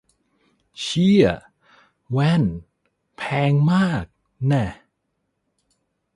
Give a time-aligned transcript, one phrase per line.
[0.81, 1.27] เชี่ย
[2.11, 2.43] แว่น
[3.17, 4.05] แพงมาก
[4.47, 4.69] แน่ะ